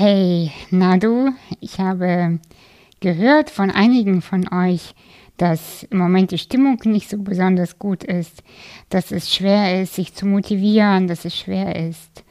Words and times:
Hey, 0.00 0.52
na 0.70 0.96
du, 0.96 1.32
ich 1.58 1.80
habe 1.80 2.38
gehört 3.00 3.50
von 3.50 3.72
einigen 3.72 4.22
von 4.22 4.46
euch, 4.52 4.94
dass 5.38 5.82
im 5.90 5.98
Moment 5.98 6.30
die 6.30 6.38
Stimmung 6.38 6.78
nicht 6.84 7.10
so 7.10 7.18
besonders 7.18 7.80
gut 7.80 8.04
ist, 8.04 8.44
dass 8.90 9.10
es 9.10 9.34
schwer 9.34 9.82
ist, 9.82 9.96
sich 9.96 10.14
zu 10.14 10.24
motivieren, 10.24 11.08
dass 11.08 11.24
es 11.24 11.36
schwer 11.36 11.74
ist, 11.74 12.22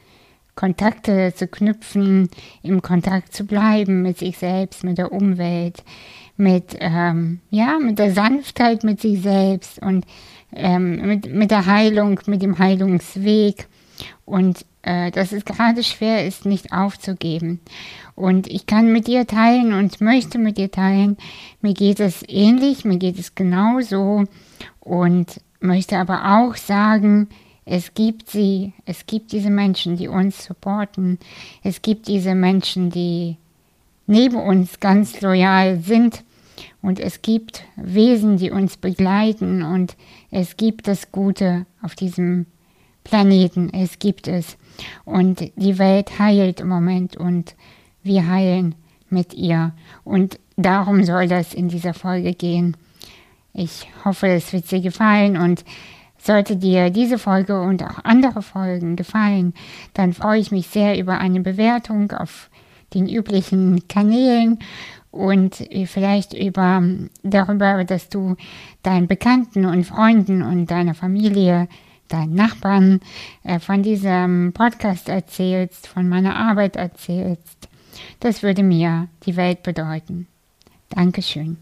Kontakte 0.54 1.34
zu 1.34 1.46
knüpfen, 1.46 2.30
im 2.62 2.80
Kontakt 2.80 3.34
zu 3.34 3.44
bleiben 3.44 4.00
mit 4.00 4.16
sich 4.16 4.38
selbst, 4.38 4.82
mit 4.82 4.96
der 4.96 5.12
Umwelt, 5.12 5.84
mit, 6.38 6.74
ähm, 6.80 7.40
ja, 7.50 7.78
mit 7.78 7.98
der 7.98 8.12
Sanftheit 8.12 8.82
mit 8.82 9.02
sich 9.02 9.20
selbst 9.20 9.78
und 9.82 10.06
ähm, 10.54 11.06
mit, 11.06 11.30
mit 11.30 11.50
der 11.50 11.66
Heilung, 11.66 12.18
mit 12.24 12.40
dem 12.40 12.58
Heilungsweg. 12.58 13.68
Und 14.28 14.66
äh, 14.82 15.10
dass 15.10 15.32
es 15.32 15.46
gerade 15.46 15.82
schwer 15.82 16.26
ist, 16.26 16.44
nicht 16.44 16.70
aufzugeben. 16.72 17.60
Und 18.14 18.46
ich 18.46 18.66
kann 18.66 18.92
mit 18.92 19.06
dir 19.06 19.26
teilen 19.26 19.72
und 19.72 20.02
möchte 20.02 20.38
mit 20.38 20.58
dir 20.58 20.70
teilen, 20.70 21.16
mir 21.62 21.72
geht 21.72 21.98
es 21.98 22.22
ähnlich, 22.28 22.84
mir 22.84 22.98
geht 22.98 23.18
es 23.18 23.34
genauso 23.34 24.24
und 24.80 25.40
möchte 25.60 25.96
aber 25.96 26.38
auch 26.38 26.56
sagen, 26.56 27.28
es 27.64 27.94
gibt 27.94 28.28
sie, 28.30 28.74
es 28.84 29.06
gibt 29.06 29.32
diese 29.32 29.50
Menschen, 29.50 29.96
die 29.96 30.08
uns 30.08 30.44
supporten. 30.44 31.18
Es 31.62 31.80
gibt 31.80 32.06
diese 32.06 32.34
Menschen, 32.34 32.90
die 32.90 33.36
neben 34.06 34.36
uns 34.36 34.78
ganz 34.78 35.22
loyal 35.22 35.78
sind. 35.80 36.22
Und 36.82 37.00
es 37.00 37.22
gibt 37.22 37.64
Wesen, 37.76 38.36
die 38.36 38.50
uns 38.50 38.76
begleiten. 38.76 39.62
Und 39.62 39.96
es 40.30 40.58
gibt 40.58 40.86
das 40.86 41.12
Gute 41.12 41.64
auf 41.82 41.94
diesem 41.94 42.46
Planeten. 43.08 43.70
Es 43.72 43.98
gibt 43.98 44.28
es. 44.28 44.56
Und 45.04 45.50
die 45.56 45.78
Welt 45.78 46.18
heilt 46.18 46.60
im 46.60 46.68
Moment. 46.68 47.16
Und 47.16 47.56
wir 48.02 48.28
heilen 48.28 48.74
mit 49.10 49.34
ihr. 49.34 49.72
Und 50.04 50.38
darum 50.56 51.04
soll 51.04 51.28
das 51.28 51.54
in 51.54 51.68
dieser 51.68 51.94
Folge 51.94 52.34
gehen. 52.34 52.76
Ich 53.52 53.88
hoffe, 54.04 54.28
es 54.28 54.52
wird 54.52 54.70
dir 54.70 54.80
gefallen 54.80 55.36
und 55.36 55.64
sollte 56.18 56.56
dir 56.56 56.90
diese 56.90 57.18
Folge 57.18 57.60
und 57.60 57.82
auch 57.82 58.04
andere 58.04 58.42
Folgen 58.42 58.96
gefallen, 58.96 59.54
dann 59.94 60.12
freue 60.12 60.40
ich 60.40 60.50
mich 60.50 60.66
sehr 60.66 60.98
über 60.98 61.18
eine 61.18 61.40
Bewertung 61.40 62.12
auf 62.12 62.50
den 62.94 63.08
üblichen 63.08 63.86
Kanälen 63.88 64.58
und 65.10 65.64
vielleicht 65.86 66.34
über 66.34 66.82
darüber, 67.22 67.84
dass 67.84 68.08
du 68.08 68.36
deinen 68.82 69.06
Bekannten 69.06 69.64
und 69.64 69.84
Freunden 69.84 70.42
und 70.42 70.70
deiner 70.70 70.94
Familie, 70.94 71.68
deinen 72.08 72.34
Nachbarn 72.34 73.00
äh, 73.44 73.58
von 73.58 73.82
diesem 73.82 74.52
Podcast 74.52 75.08
erzählst, 75.08 75.86
von 75.86 76.08
meiner 76.08 76.36
Arbeit 76.36 76.76
erzählst. 76.76 77.68
Das 78.20 78.42
würde 78.42 78.62
mir 78.62 79.08
die 79.24 79.36
Welt 79.36 79.62
bedeuten. 79.62 80.26
Dankeschön. 80.90 81.58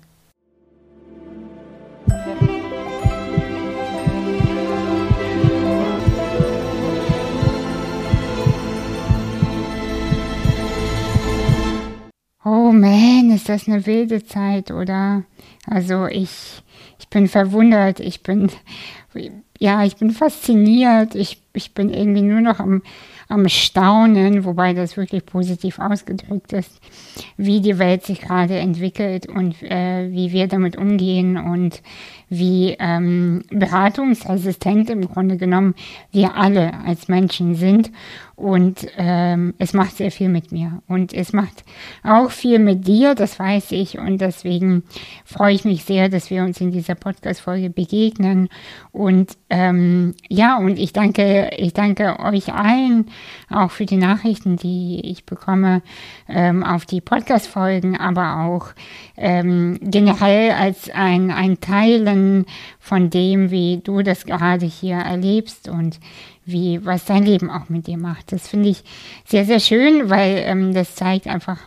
Oh 12.48 12.70
man, 12.70 13.32
ist 13.32 13.48
das 13.48 13.66
eine 13.66 13.84
wilde 13.86 14.24
Zeit, 14.24 14.70
oder? 14.70 15.24
Also 15.66 16.06
ich, 16.06 16.62
ich 17.00 17.08
bin 17.08 17.26
verwundert, 17.26 17.98
ich 17.98 18.22
bin, 18.22 18.52
ja, 19.58 19.84
ich 19.84 19.96
bin 19.96 20.10
fasziniert, 20.10 21.14
ich, 21.14 21.42
ich 21.52 21.72
bin 21.74 21.90
irgendwie 21.90 22.22
nur 22.22 22.40
noch 22.40 22.60
am, 22.60 22.82
am 23.28 23.48
Staunen, 23.48 24.44
wobei 24.44 24.72
das 24.72 24.96
wirklich 24.96 25.26
positiv 25.26 25.78
ausgedrückt 25.78 26.52
ist, 26.52 26.80
wie 27.36 27.60
die 27.60 27.78
Welt 27.78 28.04
sich 28.04 28.20
gerade 28.20 28.56
entwickelt 28.56 29.28
und 29.28 29.62
äh, 29.62 30.10
wie 30.10 30.32
wir 30.32 30.46
damit 30.46 30.76
umgehen 30.76 31.36
und 31.36 31.82
wie 32.28 32.76
ähm, 32.78 33.42
beratungsresistent 33.50 34.90
im 34.90 35.06
Grunde 35.08 35.36
genommen 35.36 35.74
wir 36.10 36.36
alle 36.36 36.74
als 36.84 37.08
Menschen 37.08 37.54
sind 37.54 37.90
und 38.36 38.86
ähm, 38.98 39.54
es 39.56 39.72
macht 39.72 39.96
sehr 39.96 40.10
viel 40.10 40.28
mit 40.28 40.52
mir. 40.52 40.82
Und 40.86 41.14
es 41.14 41.32
macht 41.32 41.64
auch 42.04 42.30
viel 42.30 42.58
mit 42.58 42.86
dir, 42.86 43.14
das 43.14 43.38
weiß 43.38 43.72
ich. 43.72 43.98
Und 43.98 44.20
deswegen 44.20 44.82
freue 45.24 45.54
ich 45.54 45.64
mich 45.64 45.84
sehr, 45.84 46.10
dass 46.10 46.28
wir 46.28 46.42
uns 46.42 46.60
in 46.60 46.70
dieser 46.70 46.96
Podcast-Folge 46.96 47.70
begegnen. 47.70 48.50
Und 48.92 49.38
ähm, 49.48 50.14
ja, 50.28 50.58
und 50.58 50.78
ich 50.78 50.92
danke, 50.92 51.50
ich 51.56 51.72
danke 51.72 52.18
euch 52.20 52.52
allen 52.52 53.06
auch 53.48 53.70
für 53.70 53.86
die 53.86 53.96
Nachrichten, 53.96 54.56
die 54.56 55.00
ich 55.02 55.24
bekomme 55.24 55.80
ähm, 56.28 56.62
auf 56.62 56.84
die 56.84 57.00
Podcast-Folgen, 57.00 57.96
aber 57.96 58.40
auch 58.40 58.66
ähm, 59.16 59.78
generell 59.80 60.50
als 60.50 60.90
ein, 60.90 61.30
ein 61.30 61.58
Teilen 61.60 62.15
von 62.80 63.10
dem, 63.10 63.50
wie 63.50 63.80
du 63.82 64.02
das 64.02 64.26
gerade 64.26 64.66
hier 64.66 64.96
erlebst 64.96 65.68
und 65.68 65.98
wie, 66.44 66.84
was 66.84 67.04
dein 67.04 67.24
Leben 67.24 67.50
auch 67.50 67.68
mit 67.68 67.86
dir 67.86 67.98
macht. 67.98 68.32
Das 68.32 68.48
finde 68.48 68.68
ich 68.68 68.84
sehr, 69.24 69.44
sehr 69.44 69.60
schön, 69.60 70.08
weil 70.08 70.42
ähm, 70.46 70.72
das 70.72 70.94
zeigt 70.94 71.26
einfach 71.26 71.58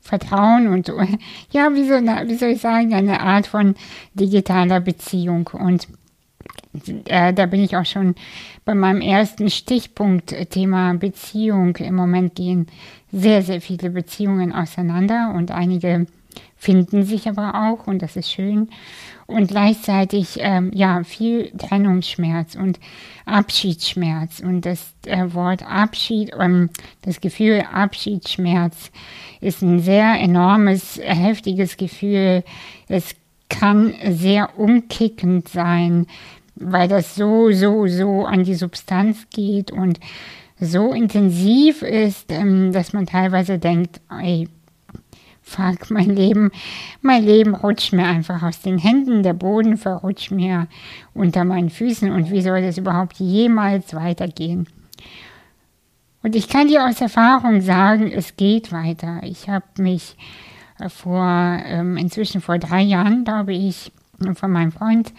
Vertrauen 0.00 0.68
und 0.68 0.88
ja, 1.50 1.74
wie, 1.74 1.84
so, 1.84 1.94
wie 1.94 2.34
soll 2.34 2.50
ich 2.50 2.60
sagen, 2.60 2.94
eine 2.94 3.20
Art 3.20 3.46
von 3.46 3.74
digitaler 4.14 4.80
Beziehung. 4.80 5.50
Und 5.52 5.88
äh, 7.06 7.32
da 7.32 7.46
bin 7.46 7.62
ich 7.62 7.76
auch 7.76 7.86
schon 7.86 8.14
bei 8.64 8.74
meinem 8.74 9.00
ersten 9.00 9.50
Stichpunkt, 9.50 10.32
äh, 10.32 10.46
Thema 10.46 10.94
Beziehung. 10.94 11.76
Im 11.76 11.94
Moment 11.94 12.34
gehen 12.34 12.66
sehr, 13.12 13.42
sehr 13.42 13.60
viele 13.60 13.90
Beziehungen 13.90 14.52
auseinander 14.52 15.32
und 15.34 15.50
einige 15.50 16.06
finden 16.56 17.04
sich 17.04 17.28
aber 17.28 17.54
auch 17.54 17.86
und 17.86 18.02
das 18.02 18.16
ist 18.16 18.30
schön 18.30 18.68
und 19.28 19.48
gleichzeitig 19.48 20.38
ähm, 20.40 20.70
ja 20.74 21.04
viel 21.04 21.52
Trennungsschmerz 21.56 22.54
und 22.54 22.80
Abschiedsschmerz 23.26 24.40
und 24.40 24.62
das 24.62 24.94
äh, 25.04 25.32
Wort 25.34 25.62
Abschied, 25.62 26.32
ähm, 26.38 26.70
das 27.02 27.20
Gefühl 27.20 27.62
Abschiedsschmerz 27.70 28.90
ist 29.42 29.62
ein 29.62 29.80
sehr 29.80 30.18
enormes, 30.18 30.98
heftiges 31.02 31.76
Gefühl. 31.76 32.42
Es 32.88 33.14
kann 33.50 33.94
sehr 34.08 34.58
umkickend 34.58 35.48
sein, 35.48 36.06
weil 36.56 36.88
das 36.88 37.14
so, 37.14 37.52
so, 37.52 37.86
so 37.86 38.24
an 38.24 38.44
die 38.44 38.54
Substanz 38.54 39.26
geht 39.30 39.70
und 39.70 40.00
so 40.58 40.92
intensiv 40.94 41.82
ist, 41.82 42.32
ähm, 42.32 42.72
dass 42.72 42.94
man 42.94 43.04
teilweise 43.04 43.58
denkt, 43.58 44.00
ey, 44.10 44.48
Fuck, 45.48 45.90
mein 45.90 46.14
Leben, 46.14 46.50
mein 47.00 47.24
Leben 47.24 47.54
rutscht 47.54 47.94
mir 47.94 48.06
einfach 48.06 48.42
aus 48.42 48.60
den 48.60 48.76
Händen, 48.78 49.22
der 49.22 49.32
Boden 49.32 49.78
verrutscht 49.78 50.30
mir 50.30 50.66
unter 51.14 51.44
meinen 51.44 51.70
Füßen 51.70 52.12
und 52.12 52.30
wie 52.30 52.42
soll 52.42 52.60
das 52.60 52.76
überhaupt 52.76 53.18
jemals 53.18 53.94
weitergehen? 53.94 54.66
Und 56.22 56.36
ich 56.36 56.48
kann 56.48 56.68
dir 56.68 56.84
aus 56.84 57.00
Erfahrung 57.00 57.62
sagen, 57.62 58.12
es 58.12 58.36
geht 58.36 58.72
weiter. 58.72 59.20
Ich 59.22 59.48
habe 59.48 59.64
mich 59.78 60.16
äh, 60.78 60.88
vor, 60.90 61.24
ähm, 61.64 61.96
inzwischen 61.96 62.40
vor 62.40 62.58
drei 62.58 62.82
Jahren, 62.82 63.24
glaube 63.24 63.54
ich, 63.54 63.90
von 64.34 64.50
meinem 64.50 64.72
Freund 64.72 65.12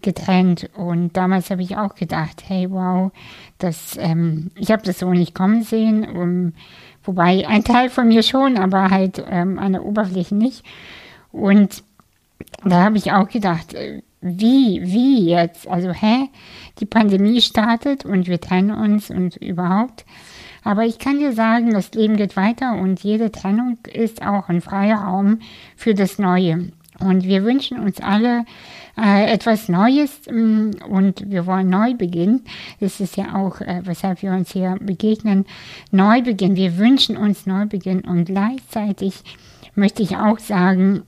getrennt 0.00 0.70
und 0.74 1.16
damals 1.16 1.50
habe 1.50 1.62
ich 1.62 1.76
auch 1.76 1.94
gedacht, 1.94 2.44
hey 2.46 2.70
wow, 2.70 3.10
das, 3.58 3.96
ähm, 4.00 4.50
ich 4.54 4.70
habe 4.70 4.82
das 4.82 5.00
so 5.00 5.12
nicht 5.12 5.34
kommen 5.34 5.62
sehen. 5.62 6.08
Um, 6.08 6.52
Wobei 7.04 7.46
ein 7.46 7.64
Teil 7.64 7.90
von 7.90 8.08
mir 8.08 8.22
schon, 8.22 8.58
aber 8.58 8.90
halt 8.90 9.24
ähm, 9.30 9.58
an 9.58 9.72
der 9.72 9.84
Oberfläche 9.84 10.34
nicht. 10.34 10.64
Und 11.32 11.82
da 12.64 12.84
habe 12.84 12.98
ich 12.98 13.12
auch 13.12 13.28
gedacht, 13.28 13.74
äh, 13.74 14.02
wie, 14.20 14.80
wie 14.82 15.28
jetzt? 15.28 15.68
Also, 15.68 15.92
hä? 15.92 16.28
Die 16.80 16.86
Pandemie 16.86 17.40
startet 17.40 18.04
und 18.04 18.26
wir 18.26 18.40
trennen 18.40 18.72
uns 18.72 19.10
und 19.10 19.36
überhaupt. 19.36 20.04
Aber 20.64 20.84
ich 20.84 20.98
kann 20.98 21.18
dir 21.18 21.32
sagen, 21.32 21.72
das 21.72 21.92
Leben 21.92 22.16
geht 22.16 22.36
weiter 22.36 22.74
und 22.74 23.02
jede 23.02 23.30
Trennung 23.30 23.78
ist 23.92 24.22
auch 24.22 24.48
ein 24.48 24.60
freier 24.60 24.98
Raum 24.98 25.38
für 25.76 25.94
das 25.94 26.18
Neue. 26.18 26.72
Und 26.98 27.24
wir 27.24 27.44
wünschen 27.44 27.78
uns 27.78 28.00
alle 28.00 28.44
äh, 29.00 29.32
etwas 29.32 29.68
Neues 29.68 30.26
ähm, 30.26 30.72
und 30.88 31.30
wir 31.30 31.46
wollen 31.46 31.70
neu 31.70 31.94
beginnen. 31.94 32.44
Das 32.80 33.00
ist 33.00 33.16
ja 33.16 33.34
auch, 33.34 33.60
äh, 33.60 33.82
weshalb 33.84 34.22
wir 34.22 34.32
uns 34.32 34.52
hier 34.52 34.76
begegnen. 34.80 35.46
Neu 35.90 36.22
beginnen. 36.22 36.56
Wir 36.56 36.78
wünschen 36.78 37.16
uns 37.16 37.46
neu 37.46 37.66
beginnen 37.66 38.02
und 38.02 38.24
gleichzeitig 38.24 39.22
möchte 39.74 40.02
ich 40.02 40.16
auch 40.16 40.38
sagen, 40.38 41.02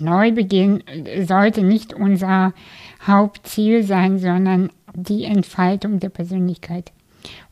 Neubeginn 0.00 0.82
sollte 1.26 1.62
nicht 1.62 1.94
unser 1.94 2.52
Hauptziel 3.06 3.84
sein, 3.84 4.18
sondern 4.18 4.70
die 4.94 5.24
Entfaltung 5.24 6.00
der 6.00 6.08
Persönlichkeit. 6.08 6.92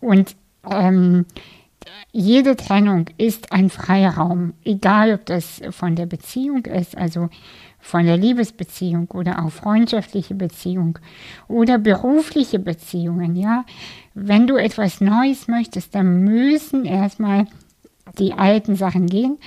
Und 0.00 0.34
ähm, 0.68 1.26
jede 2.10 2.56
Trennung 2.56 3.06
ist 3.16 3.52
ein 3.52 3.70
freier 3.70 4.14
Raum, 4.14 4.54
egal 4.64 5.14
ob 5.14 5.26
das 5.26 5.60
von 5.70 5.96
der 5.96 6.06
Beziehung 6.06 6.64
ist, 6.66 6.96
also 6.96 7.28
von 7.82 8.06
der 8.06 8.16
Liebesbeziehung 8.16 9.10
oder 9.10 9.44
auch 9.44 9.50
freundschaftliche 9.50 10.34
Beziehung 10.34 11.00
oder 11.48 11.78
berufliche 11.78 12.60
Beziehungen, 12.60 13.34
ja. 13.36 13.64
Wenn 14.14 14.46
du 14.46 14.56
etwas 14.56 15.00
Neues 15.00 15.48
möchtest, 15.48 15.94
dann 15.94 16.22
müssen 16.22 16.84
erstmal 16.84 17.46
die 18.18 18.34
alten 18.34 18.76
Sachen 18.76 19.06
gehen. 19.06 19.38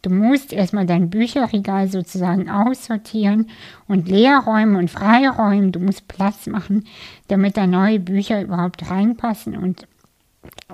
Du 0.00 0.10
musst 0.10 0.52
erstmal 0.52 0.86
dein 0.86 1.10
Bücherregal 1.10 1.88
sozusagen 1.88 2.48
aussortieren 2.48 3.48
und 3.86 4.08
leer 4.08 4.38
räumen 4.38 4.76
und 4.76 4.90
freiräumen. 4.90 5.70
Du 5.70 5.80
musst 5.80 6.08
Platz 6.08 6.46
machen, 6.46 6.86
damit 7.28 7.56
da 7.56 7.66
neue 7.66 8.00
Bücher 8.00 8.40
überhaupt 8.42 8.90
reinpassen 8.90 9.56
und 9.56 9.86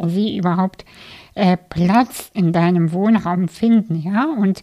sie 0.07 0.37
überhaupt 0.37 0.85
äh, 1.35 1.57
Platz 1.57 2.31
in 2.33 2.53
deinem 2.53 2.93
Wohnraum 2.93 3.49
finden, 3.49 3.97
ja. 3.97 4.25
Und 4.25 4.63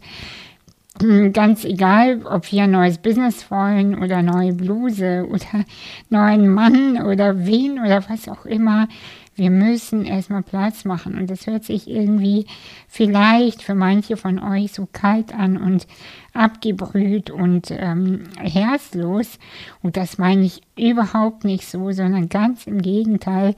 ganz 1.33 1.65
egal, 1.65 2.25
ob 2.25 2.51
wir 2.51 2.63
ein 2.63 2.71
neues 2.71 2.97
Business 2.97 3.49
wollen 3.51 4.01
oder 4.01 4.21
neue 4.21 4.53
Bluse 4.53 5.27
oder 5.29 5.65
neuen 6.09 6.49
Mann 6.49 7.01
oder 7.01 7.45
wen 7.45 7.79
oder 7.79 8.03
was 8.09 8.29
auch 8.29 8.45
immer, 8.45 8.87
wir 9.35 9.49
müssen 9.49 10.05
erstmal 10.05 10.43
Platz 10.43 10.85
machen. 10.85 11.17
Und 11.17 11.29
das 11.29 11.45
hört 11.45 11.65
sich 11.65 11.89
irgendwie 11.89 12.45
vielleicht 12.87 13.61
für 13.61 13.75
manche 13.75 14.15
von 14.15 14.39
euch 14.39 14.71
so 14.71 14.87
kalt 14.91 15.33
an 15.33 15.57
und 15.57 15.87
abgebrüht 16.33 17.29
und 17.29 17.69
ähm, 17.71 18.23
herzlos. 18.39 19.37
Und 19.83 19.97
das 19.97 20.17
meine 20.17 20.45
ich 20.45 20.61
überhaupt 20.77 21.43
nicht 21.43 21.67
so, 21.67 21.91
sondern 21.91 22.29
ganz 22.29 22.65
im 22.65 22.81
Gegenteil. 22.81 23.55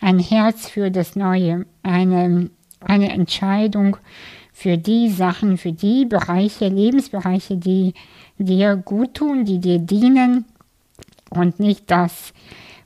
Ein 0.00 0.20
Herz 0.20 0.68
für 0.68 0.92
das 0.92 1.16
Neue, 1.16 1.66
eine, 1.82 2.50
eine 2.80 3.10
Entscheidung 3.10 3.96
für 4.58 4.76
die 4.76 5.08
Sachen, 5.08 5.56
für 5.56 5.70
die 5.70 6.04
Bereiche, 6.04 6.66
Lebensbereiche, 6.66 7.56
die 7.56 7.94
dir 8.38 8.74
gut 8.74 9.14
tun, 9.14 9.44
die 9.44 9.60
dir 9.60 9.78
dienen 9.78 10.46
und 11.30 11.60
nicht 11.60 11.88
das, 11.88 12.32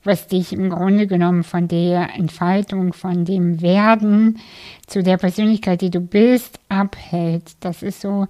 was 0.04 0.26
dich 0.26 0.52
im 0.52 0.68
Grunde 0.68 1.06
genommen 1.06 1.44
von 1.44 1.68
der 1.68 2.14
Entfaltung, 2.14 2.92
von 2.92 3.24
dem 3.24 3.62
Werden 3.62 4.38
zu 4.86 5.02
der 5.02 5.16
Persönlichkeit, 5.16 5.80
die 5.80 5.88
du 5.88 6.00
bist, 6.00 6.60
abhält. 6.68 7.52
Das 7.60 7.82
ist 7.82 8.02
so 8.02 8.26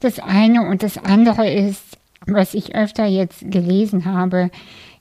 das 0.00 0.18
eine. 0.18 0.66
Und 0.66 0.82
das 0.82 0.96
andere 0.96 1.46
ist, 1.46 1.98
was 2.26 2.54
ich 2.54 2.74
öfter 2.74 3.04
jetzt 3.04 3.50
gelesen 3.50 4.06
habe 4.06 4.50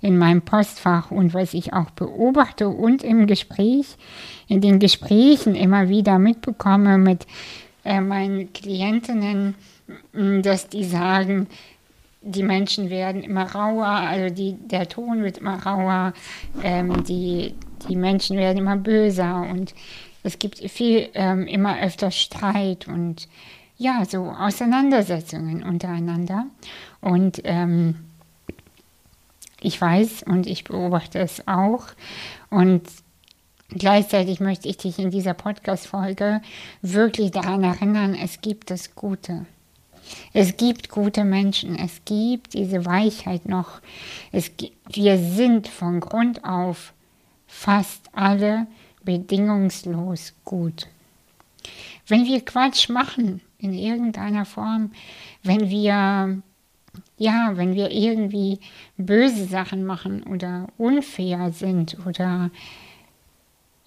in 0.01 0.17
meinem 0.17 0.41
Postfach 0.41 1.09
und 1.09 1.33
was 1.33 1.53
ich 1.53 1.71
auch 1.71 1.91
beobachte 1.91 2.67
und 2.67 3.01
im 3.01 3.27
Gespräch, 3.27 3.95
in 4.49 4.59
den 4.59 4.79
Gesprächen 4.79 5.55
immer 5.55 5.87
wieder 5.87 6.19
mitbekomme 6.19 6.97
mit 6.97 7.25
äh, 7.87 8.01
meinen 8.01 8.53
Klientinnen, 8.53 9.55
dass 10.13 10.67
die 10.67 10.83
sagen, 10.83 11.47
die 12.21 12.43
Menschen 12.43 12.89
werden 12.89 13.23
immer 13.23 13.43
rauer, 13.43 13.87
also 13.87 14.33
die, 14.33 14.53
der 14.53 14.89
Ton 14.89 15.23
wird 15.23 15.37
immer 15.37 15.63
rauer, 15.63 16.13
ähm, 16.63 17.03
die, 17.03 17.55
die 17.87 17.95
Menschen 17.95 18.37
werden 18.37 18.57
immer 18.57 18.75
böser 18.75 19.47
und 19.49 19.73
es 20.23 20.39
gibt 20.39 20.57
viel, 20.57 21.09
ähm, 21.13 21.47
immer 21.47 21.79
öfter 21.81 22.11
Streit 22.11 22.87
und 22.87 23.27
ja, 23.77 24.03
so 24.05 24.25
Auseinandersetzungen 24.31 25.63
untereinander. 25.63 26.47
Und 26.99 27.41
ähm, 27.43 27.95
ich 29.61 29.79
weiß 29.79 30.23
und 30.23 30.47
ich 30.47 30.63
beobachte 30.63 31.19
es 31.19 31.47
auch. 31.47 31.85
Und 32.49 32.83
gleichzeitig 33.69 34.39
möchte 34.39 34.67
ich 34.67 34.77
dich 34.77 34.99
in 34.99 35.11
dieser 35.11 35.33
Podcast-Folge 35.33 36.41
wirklich 36.81 37.31
daran 37.31 37.63
erinnern, 37.63 38.15
es 38.15 38.41
gibt 38.41 38.71
das 38.71 38.95
Gute. 38.95 39.45
Es 40.33 40.57
gibt 40.57 40.89
gute 40.89 41.23
Menschen, 41.23 41.77
es 41.77 42.01
gibt 42.05 42.53
diese 42.53 42.85
Weichheit 42.85 43.47
noch. 43.47 43.81
Es 44.31 44.51
wir 44.89 45.17
sind 45.17 45.67
von 45.67 45.99
Grund 45.99 46.43
auf 46.45 46.93
fast 47.45 48.09
alle 48.13 48.67
bedingungslos 49.03 50.33
gut. 50.45 50.87
Wenn 52.07 52.25
wir 52.25 52.43
Quatsch 52.43 52.89
machen 52.89 53.41
in 53.57 53.73
irgendeiner 53.73 54.45
Form, 54.45 54.91
wenn 55.43 55.69
wir 55.69 56.41
ja, 57.17 57.51
wenn 57.55 57.73
wir 57.75 57.91
irgendwie 57.91 58.59
böse 58.97 59.45
Sachen 59.45 59.85
machen 59.85 60.23
oder 60.23 60.67
unfair 60.77 61.51
sind 61.51 61.97
oder 62.05 62.51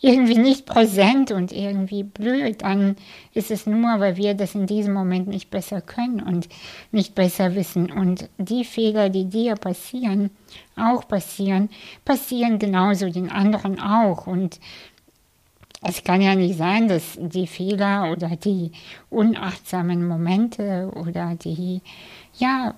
irgendwie 0.00 0.38
nicht 0.38 0.64
präsent 0.64 1.30
und 1.30 1.52
irgendwie 1.52 2.02
blöd, 2.02 2.62
dann 2.62 2.96
ist 3.34 3.50
es 3.50 3.66
nur, 3.66 4.00
weil 4.00 4.16
wir 4.16 4.34
das 4.34 4.54
in 4.54 4.66
diesem 4.66 4.94
Moment 4.94 5.28
nicht 5.28 5.50
besser 5.50 5.82
können 5.82 6.22
und 6.22 6.48
nicht 6.90 7.14
besser 7.14 7.54
wissen. 7.54 7.90
Und 7.90 8.28
die 8.38 8.64
Fehler, 8.64 9.10
die 9.10 9.26
dir 9.26 9.56
passieren, 9.56 10.30
auch 10.76 11.06
passieren, 11.06 11.68
passieren 12.04 12.58
genauso 12.58 13.10
den 13.10 13.30
anderen 13.30 13.78
auch. 13.78 14.26
Und 14.26 14.58
es 15.82 16.02
kann 16.02 16.22
ja 16.22 16.34
nicht 16.34 16.56
sein, 16.56 16.88
dass 16.88 17.18
die 17.18 17.46
Fehler 17.46 18.10
oder 18.10 18.36
die 18.36 18.72
unachtsamen 19.10 20.06
Momente 20.06 20.90
oder 20.94 21.34
die, 21.34 21.82
ja, 22.38 22.74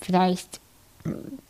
vielleicht 0.00 0.60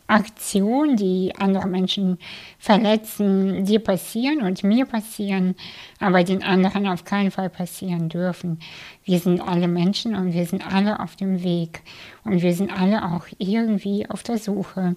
Aktionen, 0.06 0.96
die 0.96 1.32
andere 1.36 1.66
Menschen 1.66 2.18
verletzen, 2.58 3.64
dir 3.64 3.80
passieren 3.80 4.42
und 4.42 4.62
mir 4.62 4.86
passieren, 4.86 5.54
aber 5.98 6.22
den 6.22 6.42
anderen 6.42 6.86
auf 6.86 7.04
keinen 7.04 7.30
Fall 7.30 7.50
passieren 7.50 8.08
dürfen. 8.08 8.60
Wir 9.04 9.18
sind 9.18 9.40
alle 9.40 9.68
Menschen 9.68 10.14
und 10.14 10.32
wir 10.32 10.46
sind 10.46 10.66
alle 10.66 11.00
auf 11.00 11.16
dem 11.16 11.42
Weg 11.42 11.82
und 12.24 12.42
wir 12.42 12.54
sind 12.54 12.72
alle 12.72 13.04
auch 13.04 13.26
irgendwie 13.38 14.08
auf 14.08 14.22
der 14.22 14.38
Suche. 14.38 14.96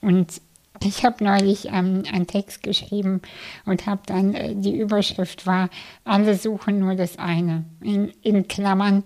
Und 0.00 0.40
ich 0.82 1.04
habe 1.04 1.24
neulich 1.24 1.66
ähm, 1.66 2.02
einen 2.12 2.26
Text 2.26 2.62
geschrieben 2.62 3.22
und 3.64 3.86
habe 3.86 4.02
dann, 4.06 4.34
äh, 4.34 4.54
die 4.54 4.76
Überschrift 4.76 5.46
war, 5.46 5.70
alle 6.04 6.36
suchen 6.36 6.78
nur 6.78 6.94
das 6.94 7.18
eine, 7.18 7.64
in, 7.80 8.12
in 8.22 8.48
Klammern 8.48 9.04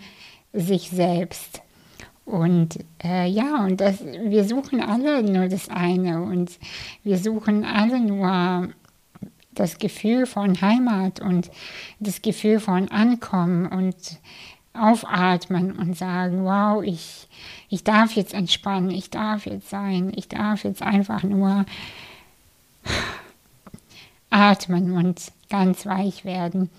sich 0.52 0.91
selbst. 0.91 1.62
Und 2.31 2.79
äh, 3.03 3.29
ja, 3.29 3.65
und 3.65 3.81
das, 3.81 4.05
wir 4.05 4.44
suchen 4.44 4.81
alle 4.81 5.23
nur 5.25 5.49
das 5.49 5.69
eine 5.69 6.23
und 6.23 6.59
wir 7.03 7.19
suchen 7.19 7.65
alle 7.65 7.99
nur 7.99 8.69
das 9.53 9.79
Gefühl 9.79 10.27
von 10.27 10.61
Heimat 10.61 11.19
und 11.19 11.50
das 11.99 12.23
Gefühl 12.23 12.61
von 12.61 12.88
Ankommen 12.88 13.67
und 13.67 13.97
aufatmen 14.75 15.73
und 15.73 15.99
sagen, 15.99 16.44
wow, 16.44 16.85
ich, 16.85 17.27
ich 17.69 17.82
darf 17.82 18.12
jetzt 18.12 18.33
entspannen, 18.33 18.91
ich 18.91 19.11
darf 19.11 19.47
jetzt 19.47 19.69
sein, 19.69 20.12
ich 20.15 20.29
darf 20.29 20.62
jetzt 20.62 20.83
einfach 20.83 21.25
nur 21.25 21.67
atmen 24.31 24.93
und 24.93 25.33
ganz 25.49 25.85
weich 25.85 26.25
werden, 26.25 26.71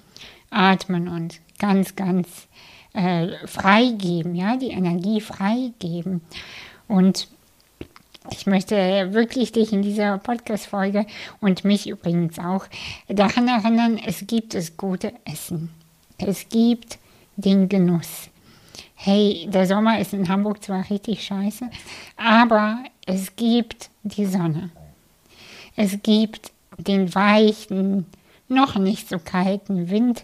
atmen 0.50 1.10
und 1.10 1.42
ganz, 1.60 1.98
ganz 1.98 2.48
äh, 2.94 3.48
freigeben, 3.48 4.36
ja, 4.36 4.58
die 4.58 4.72
Energie 4.72 5.22
freigeben. 5.22 6.22
Und 6.88 7.28
ich 8.30 8.46
möchte 8.46 8.76
wirklich 9.14 9.52
dich 9.52 9.74
in 9.74 9.82
dieser 9.82 10.18
Podcast-Folge 10.18 11.06
und 11.40 11.66
mich 11.66 11.88
übrigens 11.88 12.38
auch 12.38 12.66
daran 13.08 13.48
erinnern, 13.48 14.00
es 14.06 14.28
gibt 14.28 14.54
das 14.54 14.78
gute 14.78 15.14
Essen. 15.26 15.70
Es 16.18 16.50
gibt 16.50 17.00
den 17.36 17.68
Genuss. 17.68 18.30
Hey, 18.96 19.48
der 19.50 19.66
Sommer 19.66 20.00
ist 20.00 20.14
in 20.14 20.30
Hamburg 20.30 20.64
zwar 20.64 20.88
richtig 20.90 21.24
scheiße, 21.24 21.70
aber 22.18 22.84
es 23.08 23.36
gibt 23.36 23.90
die 24.04 24.28
Sonne. 24.28 24.70
Es 25.76 26.04
gibt 26.04 26.52
den 26.78 27.14
weichen, 27.16 28.06
noch 28.48 28.76
nicht 28.76 29.10
so 29.10 29.18
kalten 29.18 29.90
Wind, 29.90 30.24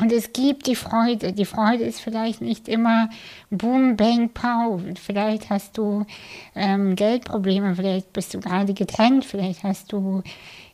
und 0.00 0.12
es 0.12 0.32
gibt 0.32 0.66
die 0.66 0.76
Freude. 0.76 1.32
Die 1.32 1.44
Freude 1.44 1.84
ist 1.84 2.00
vielleicht 2.00 2.40
nicht 2.40 2.68
immer 2.68 3.10
boom, 3.50 3.96
bang, 3.96 4.30
pow. 4.30 4.80
Vielleicht 4.94 5.50
hast 5.50 5.76
du 5.76 6.06
ähm, 6.54 6.94
Geldprobleme, 6.94 7.74
vielleicht 7.74 8.12
bist 8.12 8.34
du 8.34 8.40
gerade 8.40 8.74
getrennt, 8.74 9.24
vielleicht 9.24 9.64
hast 9.64 9.92
du 9.92 10.22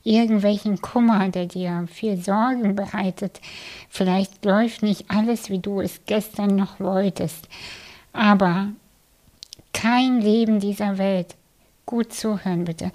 irgendwelchen 0.02 0.80
Kummer, 0.80 1.28
der 1.30 1.46
dir 1.46 1.86
viel 1.90 2.16
Sorgen 2.18 2.76
bereitet. 2.76 3.40
Vielleicht 3.88 4.44
läuft 4.44 4.82
nicht 4.82 5.10
alles, 5.10 5.48
wie 5.48 5.58
du 5.58 5.80
es 5.80 6.00
gestern 6.06 6.54
noch 6.56 6.78
wolltest. 6.78 7.48
Aber 8.12 8.68
kein 9.72 10.20
Leben 10.20 10.60
dieser 10.60 10.98
Welt, 10.98 11.34
gut 11.86 12.12
zuhören 12.12 12.64
bitte, 12.64 12.92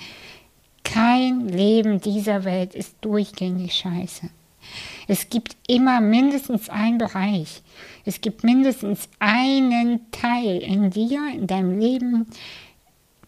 kein 0.83 1.47
Leben 1.47 1.99
dieser 1.99 2.45
Welt 2.45 2.73
ist 2.73 2.95
durchgängig 3.01 3.73
scheiße. 3.73 4.29
Es 5.07 5.29
gibt 5.29 5.55
immer 5.67 6.01
mindestens 6.01 6.69
einen 6.69 6.97
Bereich. 6.97 7.61
Es 8.05 8.21
gibt 8.21 8.43
mindestens 8.43 9.09
einen 9.19 10.11
Teil 10.11 10.59
in 10.59 10.89
dir, 10.89 11.21
in 11.33 11.47
deinem 11.47 11.79
Leben, 11.79 12.27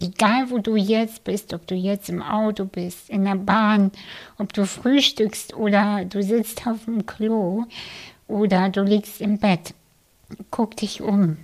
egal 0.01 0.49
wo 0.49 0.57
du 0.57 0.75
jetzt 0.75 1.23
bist, 1.23 1.53
ob 1.53 1.67
du 1.67 1.75
jetzt 1.75 2.09
im 2.09 2.21
Auto 2.21 2.65
bist, 2.65 3.09
in 3.09 3.25
der 3.25 3.35
Bahn, 3.35 3.91
ob 4.37 4.53
du 4.53 4.65
frühstückst 4.65 5.55
oder 5.55 6.05
du 6.05 6.23
sitzt 6.23 6.65
auf 6.67 6.85
dem 6.85 7.05
Klo 7.05 7.65
oder 8.27 8.69
du 8.69 8.81
liegst 8.81 9.21
im 9.21 9.37
Bett. 9.37 9.73
Guck 10.49 10.77
dich 10.77 11.01
um. 11.01 11.37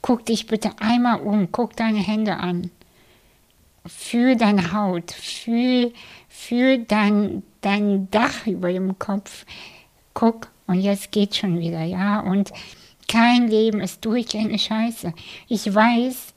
Guck 0.00 0.26
dich 0.26 0.46
bitte 0.46 0.70
einmal 0.80 1.20
um. 1.20 1.50
Guck 1.50 1.76
deine 1.76 1.98
Hände 1.98 2.36
an. 2.36 2.70
Fühl 3.86 4.36
deine 4.36 4.72
Haut. 4.72 5.12
Fühl, 5.12 5.92
fühl 6.28 6.84
dein, 6.84 7.42
dein 7.64 8.10
Dach 8.10 8.46
über 8.46 8.72
dem 8.72 8.98
Kopf. 8.98 9.46
Guck, 10.12 10.50
Und 10.66 10.80
jetzt 10.80 11.12
geht's 11.12 11.38
schon 11.38 11.58
wieder, 11.58 11.82
ja. 11.82 12.20
Und 12.20 12.52
kein 13.08 13.48
Leben 13.48 13.80
ist 13.80 14.04
durchgängig 14.04 14.62
scheiße. 14.62 15.12
Ich 15.48 15.72
weiß, 15.72 16.34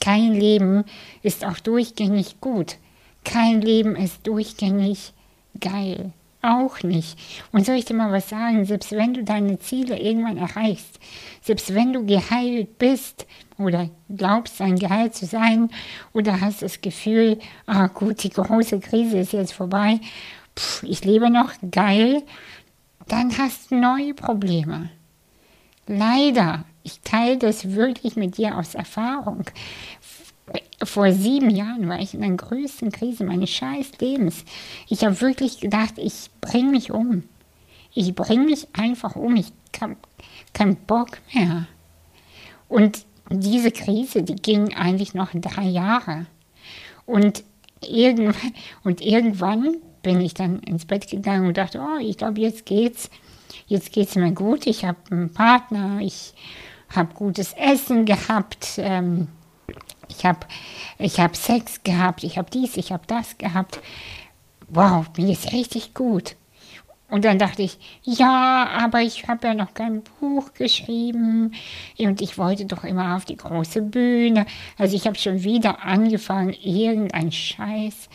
kein 0.00 0.32
Leben 0.32 0.84
ist 1.22 1.44
auch 1.44 1.58
durchgängig 1.58 2.40
gut. 2.40 2.76
Kein 3.24 3.60
Leben 3.60 3.96
ist 3.96 4.26
durchgängig 4.26 5.12
geil. 5.60 6.12
Auch 6.42 6.82
nicht. 6.82 7.18
Und 7.52 7.66
soll 7.66 7.76
ich 7.76 7.86
dir 7.86 7.94
mal 7.94 8.12
was 8.12 8.28
sagen? 8.28 8.64
Selbst 8.64 8.92
wenn 8.92 9.14
du 9.14 9.24
deine 9.24 9.58
Ziele 9.58 9.98
irgendwann 9.98 10.36
erreichst, 10.36 11.00
selbst 11.42 11.74
wenn 11.74 11.92
du 11.92 12.04
geheilt 12.04 12.78
bist 12.78 13.26
oder 13.58 13.88
glaubst, 14.08 14.60
ein 14.60 14.78
geheilt 14.78 15.14
zu 15.14 15.26
sein 15.26 15.70
oder 16.12 16.40
hast 16.40 16.62
das 16.62 16.80
Gefühl, 16.80 17.38
ah 17.66 17.88
gut, 17.88 18.22
die 18.22 18.30
große 18.30 18.80
Krise 18.80 19.18
ist 19.18 19.32
jetzt 19.32 19.54
vorbei, 19.54 20.00
Pff, 20.56 20.82
ich 20.84 21.04
lebe 21.04 21.30
noch 21.30 21.52
geil, 21.70 22.22
dann 23.08 23.36
hast 23.36 23.70
du 23.70 23.76
neue 23.76 24.14
Probleme. 24.14 24.90
Leider, 25.86 26.64
ich 26.82 27.00
teile 27.00 27.36
das 27.36 27.72
wirklich 27.72 28.16
mit 28.16 28.38
dir 28.38 28.56
aus 28.56 28.74
Erfahrung. 28.74 29.44
Vor 30.82 31.10
sieben 31.12 31.50
Jahren 31.50 31.88
war 31.88 31.98
ich 32.00 32.14
in 32.14 32.20
der 32.20 32.30
größten 32.30 32.92
Krise 32.92 33.24
meines 33.24 33.50
scheiß 33.50 33.92
Lebens. 33.98 34.44
Ich 34.88 35.04
habe 35.04 35.20
wirklich 35.20 35.60
gedacht, 35.60 35.94
ich 35.96 36.30
bringe 36.40 36.70
mich 36.70 36.90
um. 36.90 37.24
Ich 37.94 38.14
bringe 38.14 38.44
mich 38.44 38.68
einfach 38.74 39.16
um. 39.16 39.36
Ich 39.36 39.52
habe 39.80 39.96
keinen 40.52 40.76
Bock 40.76 41.18
mehr. 41.32 41.66
Und 42.68 43.06
diese 43.30 43.70
Krise, 43.70 44.22
die 44.22 44.36
ging 44.36 44.74
eigentlich 44.74 45.14
noch 45.14 45.30
drei 45.32 45.64
Jahre. 45.64 46.26
Und 47.06 47.42
irgendwann, 47.80 48.54
und 48.84 49.00
irgendwann 49.00 49.76
bin 50.02 50.20
ich 50.20 50.34
dann 50.34 50.60
ins 50.60 50.84
Bett 50.84 51.10
gegangen 51.10 51.48
und 51.48 51.56
dachte, 51.56 51.80
oh, 51.80 51.98
ich 51.98 52.18
glaube, 52.18 52.40
jetzt 52.40 52.66
geht's 52.66 53.10
jetzt 53.66 53.92
geht 53.92 54.08
es 54.08 54.16
mir 54.16 54.32
gut, 54.32 54.66
ich 54.66 54.84
habe 54.84 54.98
einen 55.10 55.32
Partner, 55.32 56.00
ich 56.00 56.34
habe 56.94 57.14
gutes 57.14 57.52
Essen 57.54 58.04
gehabt, 58.04 58.78
ähm, 58.78 59.28
ich 60.08 60.24
habe 60.24 60.40
ich 60.98 61.20
hab 61.20 61.36
Sex 61.36 61.82
gehabt, 61.82 62.24
ich 62.24 62.38
habe 62.38 62.50
dies, 62.50 62.76
ich 62.76 62.92
habe 62.92 63.04
das 63.06 63.38
gehabt. 63.38 63.80
Wow, 64.68 65.06
mir 65.16 65.30
ist 65.30 65.52
richtig 65.52 65.94
gut. 65.94 66.36
Und 67.08 67.24
dann 67.24 67.38
dachte 67.38 67.62
ich, 67.62 67.78
ja, 68.02 68.68
aber 68.68 69.00
ich 69.00 69.28
habe 69.28 69.46
ja 69.46 69.54
noch 69.54 69.74
kein 69.74 70.02
Buch 70.18 70.52
geschrieben 70.54 71.52
und 71.98 72.20
ich 72.20 72.36
wollte 72.36 72.66
doch 72.66 72.82
immer 72.82 73.14
auf 73.14 73.24
die 73.24 73.36
große 73.36 73.80
Bühne. 73.82 74.44
Also 74.76 74.96
ich 74.96 75.06
habe 75.06 75.16
schon 75.16 75.44
wieder 75.44 75.84
angefangen, 75.84 76.52
irgendein 76.52 77.30
Scheiß 77.30 78.08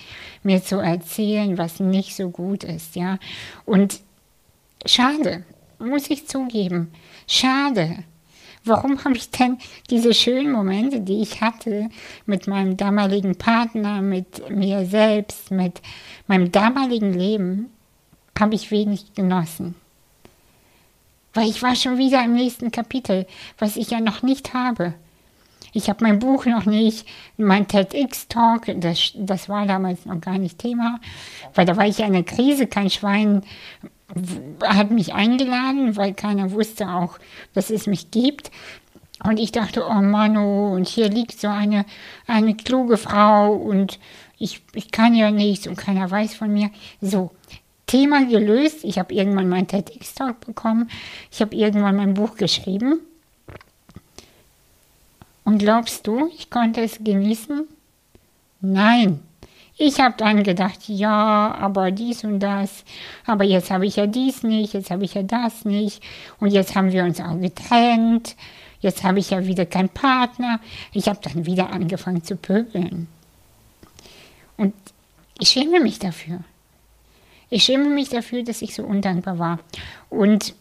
mir 0.44 0.62
zu 0.62 0.80
erzählen, 0.80 1.58
was 1.58 1.80
nicht 1.80 2.16
so 2.18 2.30
gut 2.32 2.66
ist, 2.66 2.98
ja. 2.98 3.18
Und 3.66 4.02
Schade, 4.86 5.44
muss 5.80 6.10
ich 6.10 6.28
zugeben. 6.28 6.92
Schade. 7.28 8.04
Warum 8.64 9.04
habe 9.04 9.16
ich 9.16 9.32
denn 9.32 9.58
diese 9.90 10.14
schönen 10.14 10.52
Momente, 10.52 11.02
die 11.02 11.22
ich 11.22 11.42
hatte 11.42 11.90
mit 12.26 12.48
meinem 12.48 12.78
damaligen 12.78 13.36
Partner, 13.36 14.02
mit 14.02 14.50
mir 14.52 14.86
selbst, 14.86 15.50
mit 15.50 15.82
meinem 16.28 16.52
damaligen 16.52 17.14
Leben, 17.14 17.72
habe 18.40 18.54
ich 18.54 18.70
wenig 18.70 19.14
genossen? 19.16 19.76
Weil 21.34 21.50
ich 21.50 21.64
war 21.64 21.76
schon 21.76 21.98
wieder 21.98 22.24
im 22.24 22.34
nächsten 22.34 22.72
Kapitel, 22.72 23.26
was 23.58 23.78
ich 23.78 23.90
ja 23.92 24.00
noch 24.00 24.22
nicht 24.22 24.54
habe. 24.54 24.94
Ich 25.74 25.90
habe 25.90 26.04
mein 26.04 26.20
Buch 26.20 26.46
noch 26.46 26.66
nicht, 26.66 27.08
mein 27.38 27.68
TEDx-Talk, 27.68 28.74
das, 28.76 29.14
das 29.16 29.48
war 29.48 29.66
damals 29.66 30.06
noch 30.06 30.20
gar 30.20 30.38
nicht 30.38 30.60
Thema, 30.60 31.00
weil 31.56 31.66
da 31.66 31.78
war 31.78 31.88
ich 31.88 32.00
in 32.00 32.14
der 32.14 32.24
Krise, 32.24 32.68
kein 32.68 32.90
Schwein 32.90 33.44
hat 34.64 34.92
mich 34.92 35.14
eingeladen, 35.14 35.96
weil 35.96 36.14
keiner 36.14 36.52
wusste 36.52 36.90
auch, 36.90 37.18
dass 37.54 37.70
es 37.70 37.88
mich 37.88 38.12
gibt. 38.12 38.52
Und 39.24 39.38
ich 39.38 39.52
dachte, 39.52 39.86
oh 39.88 40.02
Manu, 40.02 40.74
und 40.74 40.88
hier 40.88 41.10
liegt 41.10 41.40
so 41.40 41.48
eine, 41.48 41.86
eine 42.28 42.56
kluge 42.56 42.98
Frau 42.98 43.54
und 43.54 44.00
ich, 44.40 44.64
ich 44.74 44.92
kann 44.92 45.14
ja 45.14 45.30
nichts 45.30 45.68
und 45.68 45.78
keiner 45.78 46.10
weiß 46.10 46.34
von 46.34 46.52
mir. 46.52 46.72
So, 47.02 47.32
Thema 47.86 48.26
gelöst. 48.26 48.84
Ich 48.84 48.98
habe 48.98 49.14
irgendwann 49.14 49.50
meinen 49.50 49.68
TEDx-Talk 49.68 50.40
bekommen. 50.46 50.90
Ich 51.30 51.42
habe 51.42 51.56
irgendwann 51.56 51.98
mein 51.98 52.14
Buch 52.14 52.36
geschrieben. 52.36 53.02
Und 55.44 55.58
glaubst 55.60 56.08
du, 56.08 56.32
ich 56.34 56.50
konnte 56.50 56.82
es 56.82 57.04
genießen? 57.04 57.68
Nein. 58.62 59.20
Ich 59.84 60.00
habe 60.00 60.14
dann 60.16 60.44
gedacht, 60.44 60.88
ja, 60.90 61.56
aber 61.60 61.90
dies 61.90 62.24
und 62.24 62.40
das, 62.40 62.84
aber 63.26 63.46
jetzt 63.46 63.72
habe 63.72 63.88
ich 63.88 63.96
ja 63.96 64.06
dies 64.06 64.44
nicht, 64.44 64.76
jetzt 64.76 64.92
habe 64.92 65.06
ich 65.06 65.16
ja 65.16 65.24
das 65.24 65.66
nicht 65.66 66.04
und 66.40 66.52
jetzt 66.52 66.76
haben 66.76 66.92
wir 66.92 67.04
uns 67.04 67.20
auch 67.20 67.40
getrennt, 67.40 68.36
jetzt 68.82 69.04
habe 69.04 69.18
ich 69.18 69.32
ja 69.32 69.44
wieder 69.48 69.66
keinen 69.66 69.90
Partner. 69.90 70.60
Ich 70.94 71.08
habe 71.08 71.18
dann 71.24 71.48
wieder 71.48 71.72
angefangen 71.72 72.24
zu 72.24 72.36
pöbeln. 72.36 73.08
Und 74.56 74.76
ich 75.40 75.50
schäme 75.50 75.80
mich 75.80 75.98
dafür. 75.98 76.42
Ich 77.50 77.64
schäme 77.64 77.90
mich 77.90 78.10
dafür, 78.10 78.44
dass 78.44 78.62
ich 78.62 78.76
so 78.76 78.84
undankbar 78.84 79.40
war. 79.40 79.60
Und 80.12 80.54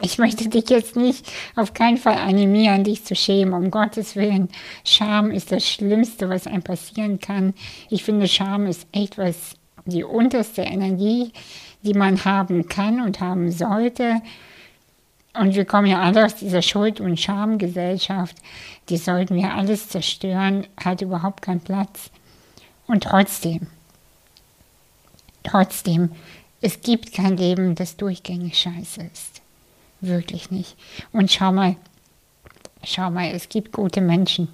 ich 0.00 0.18
möchte 0.18 0.48
dich 0.48 0.68
jetzt 0.70 0.96
nicht 0.96 1.30
auf 1.54 1.74
keinen 1.74 1.96
Fall 1.96 2.16
animieren, 2.16 2.84
dich 2.84 3.04
zu 3.04 3.14
schämen, 3.14 3.54
um 3.54 3.70
Gottes 3.70 4.16
Willen. 4.16 4.48
Scham 4.84 5.30
ist 5.30 5.52
das 5.52 5.68
Schlimmste, 5.68 6.28
was 6.28 6.46
einem 6.46 6.62
passieren 6.62 7.20
kann. 7.20 7.54
Ich 7.88 8.02
finde, 8.02 8.26
Scham 8.26 8.66
ist 8.66 8.86
echt 8.92 9.16
die 9.84 10.04
unterste 10.04 10.62
Energie, 10.62 11.32
die 11.82 11.94
man 11.94 12.24
haben 12.24 12.66
kann 12.66 13.00
und 13.00 13.20
haben 13.20 13.52
sollte. 13.52 14.20
Und 15.38 15.54
wir 15.54 15.64
kommen 15.64 15.86
ja 15.86 16.00
alle 16.00 16.24
aus 16.24 16.34
dieser 16.34 16.62
Schuld- 16.62 17.00
und 17.00 17.20
Schamgesellschaft. 17.20 18.36
Die 18.88 18.96
sollten 18.96 19.36
wir 19.36 19.54
alles 19.54 19.88
zerstören, 19.88 20.66
hat 20.82 21.02
überhaupt 21.02 21.42
keinen 21.42 21.60
Platz. 21.60 22.10
Und 22.88 23.04
trotzdem, 23.04 23.68
trotzdem, 25.44 26.10
es 26.60 26.80
gibt 26.80 27.12
kein 27.12 27.36
Leben, 27.36 27.76
das 27.76 27.96
durchgängig 27.96 28.58
scheiße 28.58 29.02
ist. 29.12 29.29
Wirklich 30.00 30.50
nicht. 30.50 30.76
Und 31.12 31.30
schau 31.30 31.52
mal, 31.52 31.76
schau 32.84 33.10
mal, 33.10 33.30
es 33.32 33.48
gibt 33.48 33.72
gute 33.72 34.00
Menschen. 34.00 34.48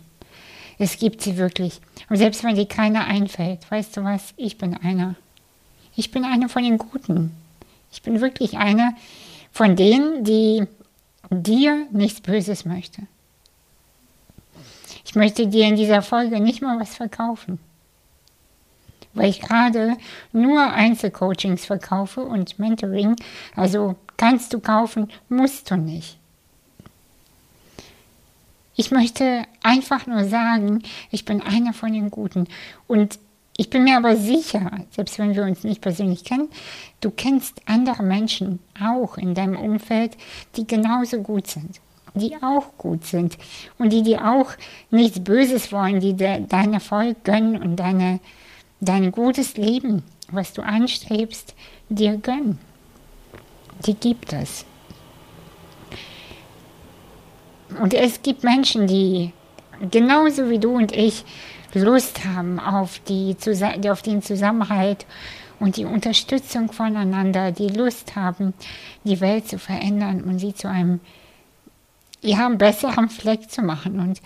Es 0.79 0.99
gibt 0.99 1.23
sie 1.23 1.37
wirklich. 1.37 1.81
Und 2.11 2.17
selbst 2.17 2.45
wenn 2.45 2.55
dir 2.55 2.67
keiner 2.67 3.07
einfällt, 3.07 3.71
weißt 3.71 3.97
du 3.97 4.05
was, 4.05 4.35
ich 4.37 4.59
bin 4.59 4.77
einer. 4.77 5.15
Ich 5.95 6.11
bin 6.11 6.25
einer 6.25 6.49
von 6.49 6.63
den 6.63 6.79
Guten. 6.79 7.35
Ich 7.91 8.03
bin 8.03 8.21
wirklich 8.21 8.59
einer 8.59 8.95
von 9.53 9.77
denen, 9.77 10.25
die 10.25 10.67
dir 11.31 11.87
nichts 11.91 12.21
Böses 12.21 12.65
möchte. 12.65 13.03
Ich 15.07 15.15
möchte 15.15 15.47
dir 15.47 15.67
in 15.67 15.77
dieser 15.77 16.03
Folge 16.03 16.41
nicht 16.41 16.61
mal 16.61 16.79
was 16.79 16.95
verkaufen, 16.95 17.59
weil 19.17 19.31
ich 19.31 19.41
gerade 19.41 19.97
nur 20.33 20.63
Einzelcoachings 20.63 21.65
verkaufe 21.65 22.21
und 22.21 22.59
Mentoring, 22.59 23.17
also 23.55 23.97
Kannst 24.17 24.55
du 24.55 24.61
kaufen, 24.61 25.09
musst 25.29 25.71
du 25.71 25.77
nicht. 25.77 26.19
Ich 28.75 28.91
möchte 28.91 29.45
einfach 29.63 30.07
nur 30.07 30.25
sagen, 30.25 30.83
ich 31.11 31.25
bin 31.25 31.41
einer 31.41 31.73
von 31.73 31.93
den 31.93 32.11
Guten. 32.11 32.47
Und 32.87 33.19
ich 33.57 33.71
bin 33.71 33.85
mir 33.85 33.97
aber 33.97 34.17
sicher, 34.17 34.71
selbst 34.91 35.19
wenn 35.19 35.35
wir 35.35 35.45
uns 35.45 35.65
nicht 35.65 35.81
persönlich 35.81 36.25
kennen, 36.25 36.49
du 37.01 37.11
kennst 37.11 37.63
andere 37.67 38.03
Menschen 38.03 38.59
auch 38.83 39.17
in 39.17 39.35
deinem 39.35 39.57
Umfeld, 39.57 40.17
die 40.57 40.67
genauso 40.67 41.23
gut 41.23 41.47
sind, 41.47 41.81
die 42.15 42.37
auch 42.43 42.77
gut 42.77 43.07
sind 43.07 43.39
und 43.79 43.91
die 43.95 44.03
dir 44.03 44.27
auch 44.27 44.51
nichts 44.91 45.25
Böses 45.25 45.73
wollen, 45.73 46.01
die 46.01 46.15
dir 46.15 46.45
dein 46.47 46.75
Erfolg 46.75 47.25
gönnen 47.25 47.63
und 47.63 47.77
deine, 47.77 48.21
dein 48.81 49.13
gutes 49.13 49.57
Leben, 49.57 50.03
was 50.31 50.53
du 50.53 50.63
anstrebst, 50.63 51.55
dir 51.89 52.17
gönnen 52.17 52.59
die 53.85 53.95
gibt 53.95 54.33
es. 54.33 54.65
Und 57.81 57.95
es 57.95 58.23
gibt 58.23 58.45
Menschen, 58.45 58.87
die 58.87 59.33
genauso 59.91 60.49
wie 60.49 60.59
du 60.59 60.75
und 60.77 60.93
ich 60.93 61.25
Lust 61.75 62.25
haben 62.25 62.59
auf, 62.59 63.01
die, 63.01 63.37
auf 63.91 64.03
den 64.03 64.23
Zusammenhalt 64.23 65.05
und 65.59 65.77
die 65.77 65.85
Unterstützung 65.85 66.73
voneinander, 66.73 67.53
die 67.53 67.69
Lust 67.69 68.17
haben, 68.17 68.55
die 69.05 69.21
Welt 69.21 69.49
zu 69.49 69.59
verändern 69.59 70.23
und 70.23 70.39
sie 70.39 70.55
zu 70.55 70.69
einem 70.69 71.01
ja, 72.23 72.49
besseren 72.49 73.11
Fleck 73.11 73.51
zu 73.51 73.63
machen. 73.63 74.01
Und 74.01 74.23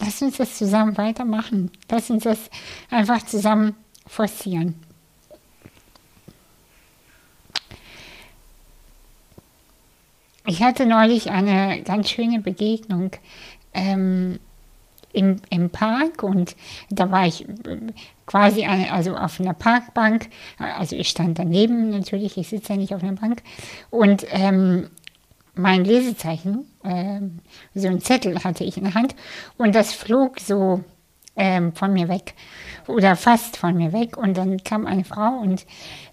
lass 0.00 0.22
uns 0.22 0.38
das 0.38 0.56
zusammen 0.56 0.96
weitermachen. 0.96 1.70
Lass 1.90 2.10
uns 2.10 2.24
das 2.24 2.50
einfach 2.90 3.24
zusammen 3.24 3.76
forcieren. 4.06 4.74
Ich 10.46 10.62
hatte 10.62 10.86
neulich 10.86 11.30
eine 11.30 11.82
ganz 11.82 12.10
schöne 12.10 12.40
Begegnung. 12.40 13.12
Ähm, 13.72 14.40
im, 15.12 15.36
im 15.50 15.70
Park 15.70 16.22
und 16.22 16.56
da 16.88 17.10
war 17.10 17.26
ich 17.26 17.46
quasi 18.26 18.64
an, 18.64 18.86
also 18.90 19.16
auf 19.16 19.40
einer 19.40 19.54
Parkbank. 19.54 20.28
Also 20.58 20.96
ich 20.96 21.08
stand 21.08 21.38
daneben 21.38 21.90
natürlich, 21.90 22.36
ich 22.36 22.48
sitze 22.48 22.74
ja 22.74 22.78
nicht 22.78 22.94
auf 22.94 23.02
einer 23.02 23.14
Bank. 23.14 23.42
Und 23.90 24.26
ähm, 24.30 24.88
mein 25.54 25.84
Lesezeichen, 25.84 26.66
ähm, 26.84 27.40
so 27.74 27.88
ein 27.88 28.00
Zettel 28.00 28.42
hatte 28.44 28.64
ich 28.64 28.76
in 28.76 28.84
der 28.84 28.94
Hand 28.94 29.14
und 29.56 29.74
das 29.74 29.92
flog 29.92 30.40
so 30.40 30.82
ähm, 31.36 31.74
von 31.74 31.92
mir 31.92 32.08
weg 32.08 32.34
oder 32.86 33.16
fast 33.16 33.56
von 33.56 33.76
mir 33.76 33.92
weg. 33.92 34.16
Und 34.16 34.36
dann 34.36 34.62
kam 34.62 34.86
eine 34.86 35.04
Frau 35.04 35.38
und 35.38 35.64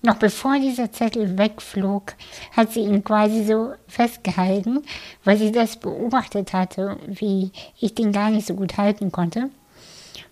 noch 0.01 0.15
bevor 0.15 0.59
dieser 0.59 0.91
Zettel 0.91 1.37
wegflog, 1.37 2.13
hat 2.55 2.71
sie 2.71 2.81
ihn 2.81 3.03
quasi 3.03 3.43
so 3.43 3.73
festgehalten, 3.87 4.83
weil 5.23 5.37
sie 5.37 5.51
das 5.51 5.77
beobachtet 5.77 6.53
hatte, 6.53 6.97
wie 7.07 7.51
ich 7.79 7.95
den 7.95 8.11
gar 8.11 8.29
nicht 8.29 8.47
so 8.47 8.53
gut 8.53 8.77
halten 8.77 9.11
konnte. 9.11 9.49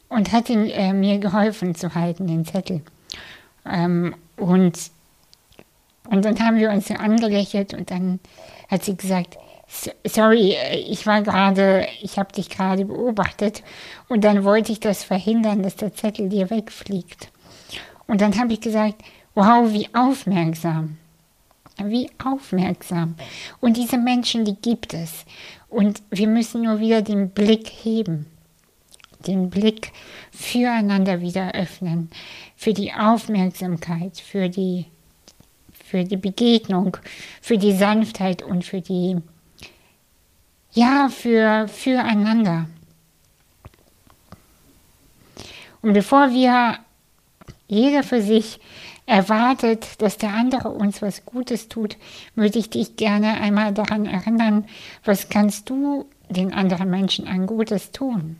Und 0.07 0.31
hat 0.31 0.49
ihn 0.49 0.69
äh, 0.69 0.93
mir 0.93 1.17
geholfen 1.17 1.73
zu 1.73 1.95
halten, 1.95 2.27
den 2.27 2.45
Zettel. 2.45 2.81
Ähm, 3.65 4.15
und, 4.37 4.91
und 6.09 6.23
dann 6.23 6.39
haben 6.39 6.57
wir 6.57 6.69
uns 6.69 6.87
so 6.87 6.93
angelächelt 6.93 7.73
und 7.73 7.89
dann 7.89 8.19
hat 8.67 8.83
sie 8.83 8.95
gesagt, 8.95 9.37
sorry, 10.05 10.55
ich 10.87 11.05
war 11.05 11.21
gerade, 11.21 11.87
ich 12.01 12.17
habe 12.17 12.31
dich 12.33 12.49
gerade 12.49 12.85
beobachtet 12.85 13.63
und 14.07 14.23
dann 14.23 14.43
wollte 14.43 14.71
ich 14.71 14.79
das 14.79 15.03
verhindern, 15.03 15.63
dass 15.63 15.75
der 15.75 15.93
Zettel 15.93 16.29
dir 16.29 16.49
wegfliegt. 16.49 17.29
Und 18.07 18.21
dann 18.21 18.37
habe 18.39 18.53
ich 18.53 18.61
gesagt, 18.61 19.01
wow, 19.33 19.71
wie 19.71 19.89
aufmerksam. 19.93 20.97
Wie 21.83 22.09
aufmerksam. 22.23 23.15
Und 23.59 23.75
diese 23.77 23.97
Menschen, 23.97 24.45
die 24.45 24.55
gibt 24.55 24.93
es. 24.93 25.25
Und 25.67 26.01
wir 26.09 26.27
müssen 26.27 26.61
nur 26.61 26.79
wieder 26.79 27.01
den 27.01 27.31
Blick 27.31 27.67
heben. 27.67 28.27
Den 29.27 29.49
Blick 29.49 29.91
füreinander 30.31 31.19
wieder 31.19 31.53
öffnen. 31.53 32.09
Für 32.55 32.73
die 32.73 32.93
Aufmerksamkeit, 32.93 34.19
für 34.19 34.47
die, 34.47 34.85
für 35.85 36.03
die 36.03 36.17
Begegnung, 36.17 36.97
für 37.41 37.57
die 37.57 37.73
Sanftheit 37.73 38.41
und 38.41 38.65
für 38.65 38.81
die 38.81 39.17
ja, 40.73 41.07
für, 41.09 41.69
füreinander. 41.69 42.65
Und 45.81 45.93
bevor 45.93 46.31
wir 46.31 46.79
jeder 47.67 48.03
für 48.03 48.21
sich 48.21 48.59
erwartet, 49.05 50.01
dass 50.01 50.17
der 50.17 50.33
andere 50.33 50.69
uns 50.69 51.01
was 51.01 51.25
Gutes 51.25 51.69
tut, 51.69 51.97
würde 52.33 52.59
ich 52.59 52.71
dich 52.71 52.95
gerne 52.95 53.39
einmal 53.39 53.73
daran 53.73 54.05
erinnern, 54.05 54.65
was 55.05 55.29
kannst 55.29 55.69
du 55.69 56.07
den 56.29 56.53
anderen 56.53 56.89
Menschen 56.89 57.27
ein 57.27 57.45
Gutes 57.45 57.91
tun? 57.91 58.37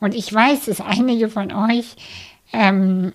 Und 0.00 0.14
ich 0.14 0.32
weiß, 0.32 0.66
dass 0.66 0.80
einige 0.80 1.28
von 1.28 1.52
euch 1.52 1.96
ähm, 2.52 3.12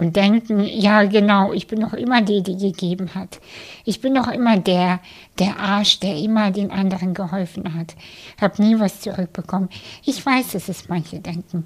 und 0.00 0.16
denken, 0.16 0.60
ja 0.64 1.04
genau, 1.04 1.52
ich 1.52 1.66
bin 1.66 1.80
doch 1.80 1.92
immer 1.92 2.22
die, 2.22 2.42
die 2.42 2.56
gegeben 2.56 3.14
hat. 3.14 3.38
Ich 3.84 4.00
bin 4.00 4.14
doch 4.14 4.28
immer 4.28 4.56
der, 4.56 5.00
der 5.38 5.58
Arsch, 5.58 6.00
der 6.00 6.16
immer 6.16 6.50
den 6.50 6.70
anderen 6.70 7.12
geholfen 7.12 7.74
hat. 7.74 7.94
Hab 8.40 8.58
nie 8.58 8.80
was 8.80 9.02
zurückbekommen. 9.02 9.68
Ich 10.02 10.24
weiß, 10.24 10.52
dass 10.52 10.70
es 10.70 10.88
manche 10.88 11.20
denken. 11.20 11.64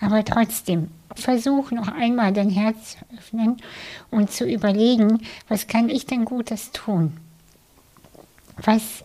Aber 0.00 0.24
trotzdem, 0.24 0.88
versuch 1.14 1.70
noch 1.70 1.86
einmal 1.86 2.32
dein 2.32 2.50
Herz 2.50 2.96
zu 2.98 3.16
öffnen 3.16 3.56
und 4.10 4.32
zu 4.32 4.44
überlegen, 4.44 5.20
was 5.48 5.68
kann 5.68 5.88
ich 5.88 6.06
denn 6.06 6.24
Gutes 6.24 6.72
tun? 6.72 7.16
Was, 8.56 9.04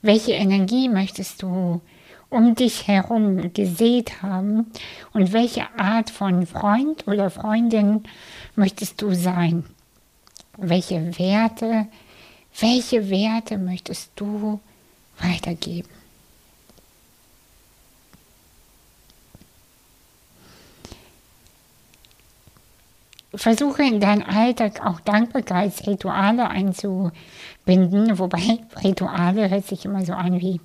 welche 0.00 0.32
Energie 0.32 0.88
möchtest 0.88 1.42
du 1.42 1.82
um 2.32 2.54
dich 2.54 2.88
herum 2.88 3.52
gesät 3.52 4.22
haben 4.22 4.66
und 5.12 5.32
welche 5.32 5.66
Art 5.78 6.08
von 6.08 6.46
Freund 6.46 7.06
oder 7.06 7.30
Freundin 7.30 8.04
möchtest 8.56 9.02
du 9.02 9.14
sein? 9.14 9.64
Welche 10.56 11.18
Werte, 11.18 11.86
welche 12.58 13.10
Werte 13.10 13.58
möchtest 13.58 14.12
du 14.16 14.60
weitergeben? 15.18 15.88
Versuche 23.34 23.82
in 23.82 24.00
deinen 24.00 24.22
Alltag 24.22 24.84
auch 24.84 25.00
Dankbarkeitsrituale 25.00 26.48
einzubinden, 26.48 28.18
wobei 28.18 28.58
Rituale 28.82 29.50
hört 29.50 29.66
sich 29.66 29.84
immer 29.84 30.04
so 30.04 30.12
an 30.12 30.40
wie 30.40 30.60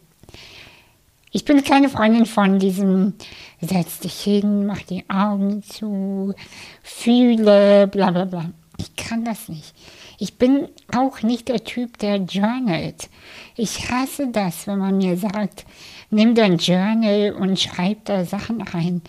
ich 1.38 1.46
bin 1.46 1.64
keine 1.64 1.88
Freundin 1.88 2.26
von 2.26 2.58
diesem, 2.58 3.14
setz 3.62 4.00
dich 4.00 4.22
hin, 4.22 4.66
mach 4.66 4.82
die 4.82 5.08
Augen 5.08 5.62
zu, 5.62 6.34
fühle, 6.82 7.86
bla 7.86 8.10
bla 8.10 8.26
bla. 8.26 8.50
Ich 8.80 8.96
kann 8.96 9.24
das 9.24 9.48
nicht. 9.48 9.76
Ich 10.18 10.40
bin 10.40 10.68
auch 10.96 11.22
nicht 11.22 11.48
der 11.48 11.64
Typ, 11.64 12.00
der 12.00 12.16
journalt. 12.16 13.10
Ich 13.56 13.92
hasse 13.92 14.30
das, 14.32 14.66
wenn 14.66 14.80
man 14.80 14.98
mir 14.98 15.16
sagt, 15.16 15.68
nimm 16.10 16.34
dein 16.34 16.58
Journal 16.58 17.36
und 17.40 17.60
schreib 17.60 18.06
da 18.06 18.26
Sachen 18.26 18.64
rein. 18.64 19.04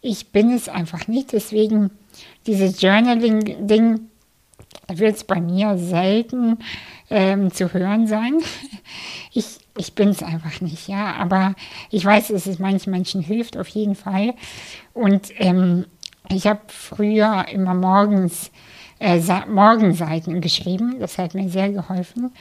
Ich 0.00 0.32
bin 0.32 0.50
es 0.50 0.68
einfach 0.68 1.06
nicht. 1.06 1.32
Deswegen, 1.32 1.92
dieses 2.48 2.82
Journaling-Ding 2.82 4.00
wird 4.88 5.14
es 5.14 5.22
bei 5.22 5.40
mir 5.40 5.78
selten 5.78 6.58
ähm, 7.08 7.52
zu 7.52 7.72
hören 7.72 8.08
sein. 8.08 8.34
Ich 9.32 9.58
ich 9.78 9.94
bin 9.94 10.10
es 10.10 10.22
einfach 10.22 10.60
nicht, 10.60 10.88
ja. 10.88 11.14
Aber 11.14 11.54
ich 11.90 12.04
weiß, 12.04 12.28
dass 12.28 12.46
es 12.46 12.58
manchen 12.58 12.90
Menschen 12.90 13.22
hilft, 13.22 13.56
auf 13.56 13.68
jeden 13.68 13.94
Fall. 13.94 14.34
Und 14.92 15.32
ähm, 15.38 15.86
ich 16.28 16.46
habe 16.46 16.60
früher 16.66 17.46
immer 17.50 17.74
morgens 17.74 18.50
äh, 19.00 19.20
Morgenseiten 19.46 20.40
geschrieben. 20.40 20.96
Das 21.00 21.18
hat 21.18 21.34
mir 21.34 21.48
sehr 21.48 21.70
geholfen. 21.70 22.32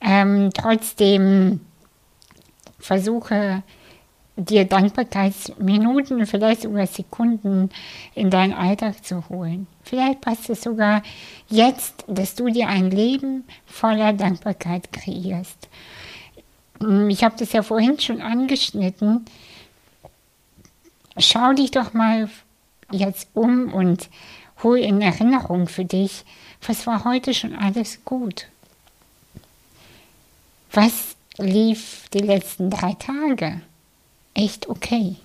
Ähm, 0.00 0.50
trotzdem 0.52 1.60
versuche 2.78 3.62
dir 4.36 4.64
Dankbarkeitsminuten, 4.64 6.26
vielleicht 6.26 6.62
sogar 6.62 6.86
Sekunden 6.86 7.70
in 8.14 8.30
deinen 8.30 8.52
Alltag 8.52 9.04
zu 9.04 9.28
holen. 9.28 9.68
Vielleicht 9.82 10.20
passt 10.20 10.50
es 10.50 10.62
sogar 10.62 11.02
jetzt, 11.48 12.04
dass 12.08 12.34
du 12.34 12.48
dir 12.48 12.68
ein 12.68 12.90
Leben 12.90 13.44
voller 13.64 14.12
Dankbarkeit 14.12 14.92
kreierst. 14.92 15.68
Hm, 16.84 17.08
ich 17.08 17.24
habe 17.24 17.36
das 17.38 17.52
ja 17.52 17.62
vorhin 17.62 17.98
schon 17.98 18.20
angeschnitten. 18.20 19.24
Schau 21.16 21.52
dich 21.52 21.70
doch 21.70 21.94
mal 21.94 22.28
jetzt 22.90 23.28
um 23.34 23.72
und 23.72 24.10
hol 24.62 24.78
in 24.78 25.00
Erinnerung 25.00 25.66
für 25.66 25.84
dich, 25.84 26.24
was 26.66 26.86
war 26.86 27.04
heute 27.04 27.32
schon 27.34 27.54
alles 27.54 28.04
gut? 28.04 28.48
Was 30.72 31.16
lief 31.38 32.08
die 32.12 32.18
letzten 32.18 32.70
drei 32.70 32.94
Tage? 32.94 33.60
Echt 34.34 34.68
okay. 34.68 35.16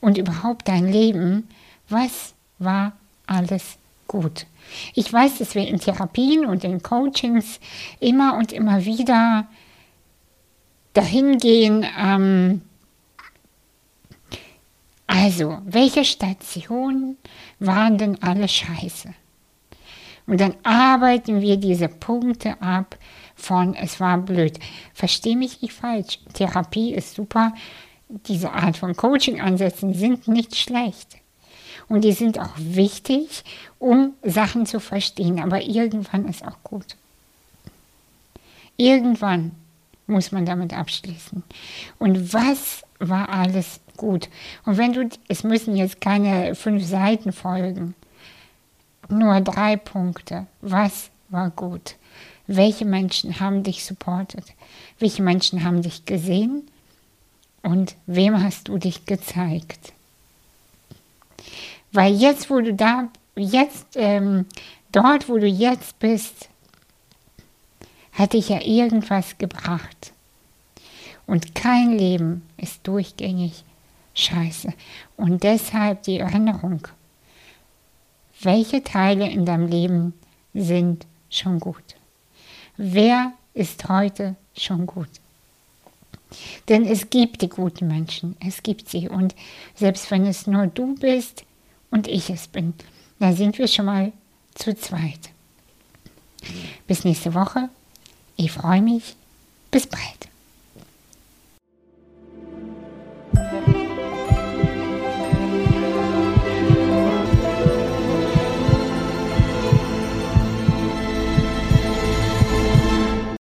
Und 0.00 0.18
überhaupt 0.18 0.68
dein 0.68 0.90
Leben, 0.90 1.48
was 1.88 2.34
war 2.58 2.92
alles 3.26 3.76
gut? 4.08 4.46
Ich 4.94 5.12
weiß, 5.12 5.38
dass 5.38 5.54
wir 5.54 5.66
in 5.66 5.78
Therapien 5.78 6.44
und 6.44 6.64
in 6.64 6.82
Coachings 6.82 7.60
immer 8.00 8.36
und 8.36 8.52
immer 8.52 8.84
wieder 8.84 9.46
dahin 10.92 11.38
gehen, 11.38 11.86
ähm, 11.98 12.62
also, 15.10 15.58
welche 15.64 16.04
Stationen 16.04 17.16
waren 17.58 17.96
denn 17.96 18.22
alle 18.22 18.46
scheiße? 18.46 19.14
Und 20.26 20.38
dann 20.38 20.54
arbeiten 20.62 21.40
wir 21.40 21.56
diese 21.56 21.88
Punkte 21.88 22.60
ab 22.60 22.98
von 23.34 23.74
es 23.74 24.00
war 24.00 24.18
blöd. 24.18 24.58
Verstehe 24.92 25.36
mich 25.36 25.62
nicht 25.62 25.72
falsch. 25.72 26.18
Therapie 26.34 26.92
ist 26.92 27.14
super. 27.14 27.54
Diese 28.08 28.52
Art 28.52 28.76
von 28.76 28.94
Coaching-Ansätzen 28.94 29.94
sind 29.94 30.28
nicht 30.28 30.54
schlecht. 30.54 31.16
Und 31.88 32.02
die 32.02 32.12
sind 32.12 32.38
auch 32.38 32.52
wichtig, 32.56 33.44
um 33.78 34.12
Sachen 34.22 34.66
zu 34.66 34.80
verstehen. 34.80 35.40
Aber 35.40 35.62
irgendwann 35.62 36.28
ist 36.28 36.44
auch 36.46 36.62
gut. 36.62 36.96
Irgendwann 38.76 39.52
muss 40.06 40.32
man 40.32 40.46
damit 40.46 40.72
abschließen. 40.72 41.42
Und 41.98 42.32
was 42.32 42.82
war 42.98 43.28
alles 43.28 43.80
gut? 43.96 44.28
Und 44.64 44.76
wenn 44.76 44.92
du, 44.92 45.08
es 45.28 45.44
müssen 45.44 45.76
jetzt 45.76 46.00
keine 46.00 46.54
fünf 46.54 46.84
Seiten 46.84 47.32
folgen, 47.32 47.94
nur 49.08 49.40
drei 49.40 49.76
Punkte. 49.76 50.46
Was 50.60 51.10
war 51.28 51.50
gut? 51.50 51.96
Welche 52.46 52.84
Menschen 52.84 53.40
haben 53.40 53.62
dich 53.62 53.84
supportet? 53.84 54.44
Welche 54.98 55.22
Menschen 55.22 55.64
haben 55.64 55.82
dich 55.82 56.04
gesehen? 56.04 56.68
Und 57.62 57.96
wem 58.06 58.42
hast 58.42 58.68
du 58.68 58.78
dich 58.78 59.04
gezeigt? 59.04 59.92
Weil 61.98 62.14
jetzt, 62.14 62.48
wo 62.48 62.60
du 62.60 62.74
da, 62.74 63.08
jetzt, 63.34 63.96
ähm, 63.96 64.46
dort, 64.92 65.28
wo 65.28 65.36
du 65.36 65.48
jetzt 65.48 65.98
bist, 65.98 66.48
hat 68.12 68.34
dich 68.34 68.50
ja 68.50 68.60
irgendwas 68.60 69.36
gebracht. 69.36 70.12
Und 71.26 71.56
kein 71.56 71.98
Leben 71.98 72.48
ist 72.56 72.86
durchgängig 72.86 73.64
scheiße. 74.14 74.72
Und 75.16 75.42
deshalb 75.42 76.04
die 76.04 76.20
Erinnerung. 76.20 76.86
Welche 78.42 78.84
Teile 78.84 79.28
in 79.28 79.44
deinem 79.44 79.66
Leben 79.66 80.14
sind 80.54 81.04
schon 81.30 81.58
gut? 81.58 81.96
Wer 82.76 83.32
ist 83.54 83.88
heute 83.88 84.36
schon 84.56 84.86
gut? 84.86 85.10
Denn 86.68 86.84
es 86.84 87.10
gibt 87.10 87.42
die 87.42 87.48
guten 87.48 87.88
Menschen, 87.88 88.36
es 88.38 88.62
gibt 88.62 88.88
sie. 88.88 89.08
Und 89.08 89.34
selbst 89.74 90.08
wenn 90.12 90.26
es 90.26 90.46
nur 90.46 90.68
du 90.68 90.94
bist 90.94 91.44
und 91.90 92.06
ich 92.06 92.30
es 92.30 92.48
bin, 92.48 92.74
dann 93.18 93.34
sind 93.34 93.58
wir 93.58 93.68
schon 93.68 93.86
mal 93.86 94.12
zu 94.54 94.74
zweit. 94.74 95.30
Bis 96.86 97.04
nächste 97.04 97.34
Woche. 97.34 97.68
Ich 98.36 98.52
freue 98.52 98.82
mich. 98.82 99.16
Bis 99.70 99.86
bald. 99.86 100.28